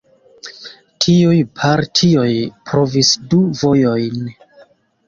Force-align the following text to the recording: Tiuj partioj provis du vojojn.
Tiuj 1.05 1.35
partioj 1.61 2.27
provis 2.71 3.13
du 3.31 3.45
vojojn. 3.63 4.31